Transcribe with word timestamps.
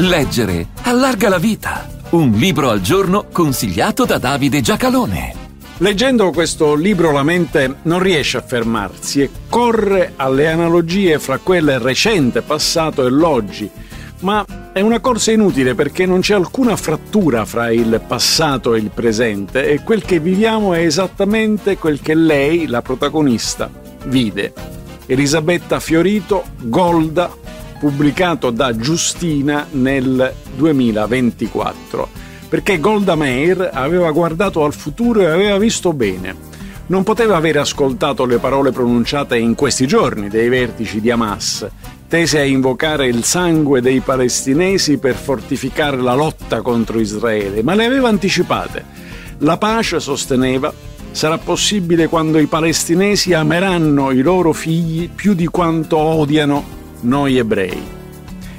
Leggere 0.00 0.68
allarga 0.82 1.28
la 1.28 1.38
vita. 1.38 1.88
Un 2.10 2.30
libro 2.30 2.70
al 2.70 2.80
giorno 2.80 3.26
consigliato 3.32 4.04
da 4.04 4.18
Davide 4.18 4.60
Giacalone. 4.60 5.34
Leggendo 5.78 6.30
questo 6.30 6.76
libro 6.76 7.10
la 7.10 7.24
mente 7.24 7.78
non 7.82 7.98
riesce 7.98 8.36
a 8.36 8.42
fermarsi 8.42 9.22
e 9.22 9.30
corre 9.48 10.12
alle 10.14 10.52
analogie 10.52 11.18
fra 11.18 11.38
quel 11.38 11.80
recente 11.80 12.42
passato 12.42 13.04
e 13.04 13.10
l'oggi, 13.10 13.68
ma 14.20 14.46
è 14.72 14.80
una 14.82 15.00
corsa 15.00 15.32
inutile 15.32 15.74
perché 15.74 16.06
non 16.06 16.20
c'è 16.20 16.34
alcuna 16.34 16.76
frattura 16.76 17.44
fra 17.44 17.72
il 17.72 18.00
passato 18.06 18.76
e 18.76 18.78
il 18.78 18.90
presente 18.94 19.68
e 19.68 19.82
quel 19.82 20.04
che 20.04 20.20
viviamo 20.20 20.74
è 20.74 20.78
esattamente 20.78 21.76
quel 21.76 22.00
che 22.00 22.14
lei, 22.14 22.68
la 22.68 22.82
protagonista, 22.82 23.68
vide. 24.04 24.52
Elisabetta 25.06 25.80
Fiorito, 25.80 26.44
Golda, 26.60 27.28
pubblicato 27.78 28.50
da 28.50 28.76
Giustina 28.76 29.66
nel 29.70 30.34
2024, 30.56 32.08
perché 32.48 32.80
Golda 32.80 33.14
Meir 33.14 33.70
aveva 33.72 34.10
guardato 34.10 34.64
al 34.64 34.74
futuro 34.74 35.20
e 35.20 35.26
aveva 35.26 35.58
visto 35.58 35.92
bene. 35.92 36.46
Non 36.88 37.04
poteva 37.04 37.36
aver 37.36 37.58
ascoltato 37.58 38.24
le 38.24 38.38
parole 38.38 38.72
pronunciate 38.72 39.36
in 39.36 39.54
questi 39.54 39.86
giorni 39.86 40.28
dai 40.28 40.48
vertici 40.48 41.00
di 41.00 41.10
Hamas, 41.10 41.66
tese 42.08 42.40
a 42.40 42.44
invocare 42.44 43.06
il 43.06 43.24
sangue 43.24 43.82
dei 43.82 44.00
palestinesi 44.00 44.98
per 44.98 45.14
fortificare 45.14 45.98
la 45.98 46.14
lotta 46.14 46.62
contro 46.62 46.98
Israele, 46.98 47.62
ma 47.62 47.74
le 47.74 47.84
aveva 47.84 48.08
anticipate. 48.08 48.84
La 49.38 49.58
pace, 49.58 50.00
sosteneva, 50.00 50.72
sarà 51.10 51.36
possibile 51.38 52.08
quando 52.08 52.38
i 52.38 52.46
palestinesi 52.46 53.34
ameranno 53.34 54.10
i 54.10 54.22
loro 54.22 54.52
figli 54.52 55.08
più 55.10 55.34
di 55.34 55.46
quanto 55.46 55.98
odiano 55.98 56.77
noi 57.00 57.38
ebrei. 57.38 57.96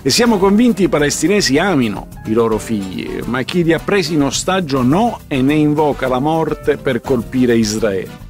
E 0.02 0.10
siamo 0.10 0.38
convinti 0.38 0.84
i 0.84 0.90
palestinesi 0.90 1.58
amino 1.58 2.08
i 2.26 2.34
loro 2.34 2.58
figli, 2.58 3.20
ma 3.26 3.42
chi 3.42 3.64
li 3.64 3.74
ha 3.74 3.80
presi 3.80 4.14
in 4.14 4.24
ostaggio 4.24 4.82
no 4.82 5.20
e 5.28 5.42
ne 5.42 5.56
invoca 5.56 6.08
la 6.08 6.20
morte 6.20 6.78
per 6.78 7.02
colpire 7.02 7.58
Israele. 7.58 8.28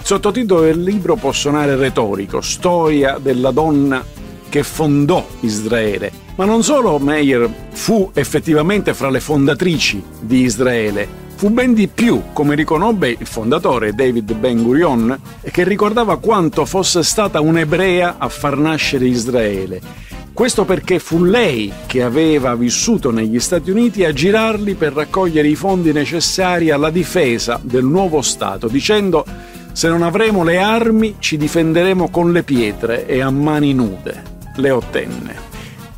Il 0.00 0.08
sottotitolo 0.08 0.62
del 0.62 0.82
libro 0.82 1.14
può 1.14 1.30
suonare 1.30 1.76
retorico, 1.76 2.40
storia 2.40 3.18
della 3.22 3.52
donna 3.52 4.04
che 4.48 4.64
fondò 4.64 5.24
Israele. 5.40 6.10
Ma 6.34 6.44
non 6.44 6.62
solo 6.62 6.98
Meir 6.98 7.48
fu 7.70 8.10
effettivamente 8.14 8.94
fra 8.94 9.10
le 9.10 9.20
fondatrici 9.20 10.02
di 10.20 10.40
Israele, 10.40 11.21
fu 11.42 11.50
ben 11.50 11.74
di 11.74 11.88
più, 11.88 12.22
come 12.32 12.54
riconobbe 12.54 13.16
il 13.18 13.26
fondatore 13.26 13.94
David 13.94 14.32
Ben 14.34 14.62
Gurion, 14.62 15.20
che 15.50 15.64
ricordava 15.64 16.18
quanto 16.18 16.64
fosse 16.64 17.02
stata 17.02 17.40
un'ebrea 17.40 18.14
a 18.18 18.28
far 18.28 18.56
nascere 18.56 19.08
Israele. 19.08 19.80
Questo 20.32 20.64
perché 20.64 21.00
fu 21.00 21.24
lei 21.24 21.72
che 21.86 22.04
aveva 22.04 22.54
vissuto 22.54 23.10
negli 23.10 23.40
Stati 23.40 23.72
Uniti 23.72 24.04
a 24.04 24.12
girarli 24.12 24.74
per 24.74 24.92
raccogliere 24.92 25.48
i 25.48 25.56
fondi 25.56 25.90
necessari 25.90 26.70
alla 26.70 26.90
difesa 26.90 27.58
del 27.60 27.86
nuovo 27.86 28.22
Stato, 28.22 28.68
dicendo 28.68 29.24
se 29.72 29.88
non 29.88 30.02
avremo 30.02 30.44
le 30.44 30.58
armi 30.58 31.16
ci 31.18 31.36
difenderemo 31.36 32.08
con 32.08 32.30
le 32.30 32.44
pietre 32.44 33.04
e 33.04 33.20
a 33.20 33.30
mani 33.30 33.74
nude. 33.74 34.22
Le 34.54 34.70
ottenne. 34.70 35.34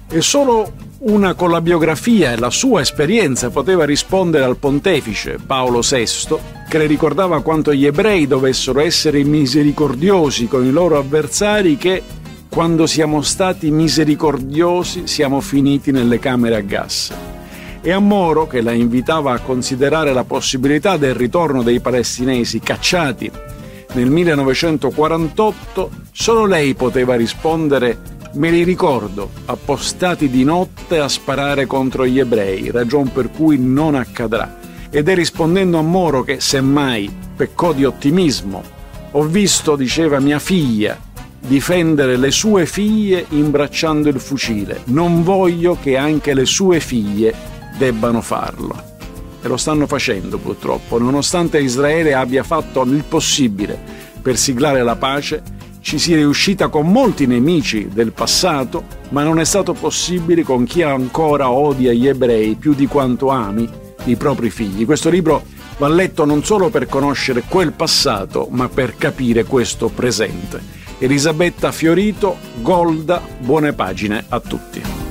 E 0.09 0.23
solo 0.23 0.73
una 1.07 1.35
con 1.35 1.51
la 1.51 1.61
biografia 1.61 2.33
e 2.33 2.39
la 2.39 2.49
sua 2.49 2.81
esperienza 2.81 3.51
poteva 3.51 3.85
rispondere 3.85 4.45
al 4.45 4.57
pontefice 4.57 5.39
Paolo 5.45 5.81
VI, 5.81 6.37
che 6.69 6.79
le 6.79 6.87
ricordava 6.87 7.43
quanto 7.43 7.75
gli 7.75 7.85
ebrei 7.85 8.27
dovessero 8.27 8.81
essere 8.81 9.23
misericordiosi 9.23 10.47
con 10.47 10.65
i 10.65 10.71
loro 10.71 10.97
avversari 10.97 11.77
che 11.77 12.03
quando 12.49 12.87
siamo 12.87 13.21
stati 13.21 13.71
misericordiosi 13.71 15.07
siamo 15.07 15.41
finiti 15.41 15.91
nelle 15.91 16.19
camere 16.19 16.57
a 16.57 16.61
gas. 16.61 17.13
E 17.83 17.93
a 17.93 17.99
Moro, 17.99 18.47
che 18.47 18.63
la 18.63 18.73
invitava 18.73 19.33
a 19.33 19.41
considerare 19.41 20.15
la 20.15 20.25
possibilità 20.25 20.97
del 20.97 21.15
ritorno 21.15 21.63
dei 21.63 21.81
palestinesi 21.81 22.61
cacciati 22.61 23.31
nel 23.93 24.11
1948, 24.11 25.91
solo 26.11 26.47
lei 26.47 26.75
poteva 26.75 27.15
rispondere 27.15 27.99
Me 28.35 28.51
li 28.51 28.65
ricordo, 28.65 29.31
appostati 29.45 30.29
di 30.29 30.43
notte 30.43 30.99
a 30.99 31.07
sparare 31.07 31.67
contro 31.67 32.05
gli 32.05 32.19
ebrei, 32.19 32.73
ragion 32.73 33.13
per 33.13 33.31
cui 33.31 33.59
non 33.61 33.95
accadrà. 33.95 34.59
Ed 34.91 35.09
è 35.09 35.15
rispondendo 35.15 35.79
a 35.79 35.83
Moro 35.83 36.25
che, 36.25 36.41
semmai, 36.41 37.09
peccò 37.37 37.73
di 37.73 37.85
ottimismo. 37.85 38.61
Ho 39.13 39.23
visto, 39.23 39.77
diceva 39.77 40.19
mia 40.19 40.41
figlia, 40.41 40.99
difendere 41.39 42.17
le 42.17 42.33
sue 42.33 42.67
figlie 42.67 43.25
imbracciando 43.29 44.09
il 44.09 44.19
fucile. 44.19 44.81
Non 44.87 45.23
voglio 45.23 45.79
che 45.81 45.97
anche 45.97 46.35
le 46.35 46.45
sue 46.45 46.81
figlie 46.81 47.33
debbano 47.79 48.21
farlo. 48.21 48.75
E 49.41 49.47
lo 49.47 49.57
stanno 49.57 49.87
facendo 49.87 50.39
purtroppo, 50.39 50.99
nonostante 50.99 51.61
Israele 51.61 52.15
abbia 52.15 52.43
fatto 52.43 52.83
il 52.83 53.05
possibile 53.07 53.79
per 54.21 54.37
siglare 54.37 54.83
la 54.83 54.97
pace 54.97 55.43
ci 55.85 55.99
si 55.99 56.15
è 56.15 56.17
riuscita 56.17 56.69
con 56.69 56.91
molti 56.91 57.27
nemici 57.27 57.89
del 57.93 58.13
passato, 58.13 58.85
ma 59.11 59.23
non 59.23 59.39
è 59.39 59.45
stato 59.45 59.75
possibile 59.75 60.43
con 60.43 60.65
chi 60.65 60.81
ancora 60.81 61.51
odia 61.51 61.93
gli 61.93 62.09
ebrei 62.09 62.55
più 62.55 62.73
di 62.73 62.87
quanto 62.87 63.29
ami 63.29 63.69
i 64.05 64.17
propri 64.17 64.49
figli. 64.49 64.87
Questo 64.87 65.11
libro 65.11 65.45
va 65.77 65.89
letto 65.89 66.25
non 66.25 66.43
solo 66.43 66.71
per 66.71 66.87
conoscere 66.87 67.43
quel 67.47 67.73
passato, 67.73 68.49
ma 68.51 68.71
per 68.71 68.97
capire 68.97 69.45
questo 69.45 69.91
presente. 69.91 70.59
Elisabetta 70.99 71.71
Fiorito, 71.71 72.39
Golda, 72.63 73.21
buone 73.41 73.75
pagine 73.75 74.25
a 74.27 74.41
tutti. 74.41 75.04